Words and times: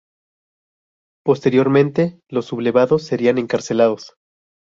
Posteriormente, 1.23 2.19
los 2.27 2.47
sublevados, 2.47 3.03
serían 3.05 3.37
encarcelados. 3.37 4.15